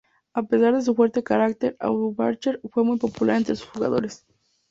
A 0.33 0.41
pesar 0.41 0.73
de 0.75 0.81
su 0.81 0.95
fuerte 0.95 1.21
carácter, 1.21 1.77
Auerbach 1.79 2.59
fue 2.71 2.83
muy 2.83 2.97
popular 2.97 3.37
entre 3.37 3.55
sus 3.55 3.67
jugadores. 3.69 4.25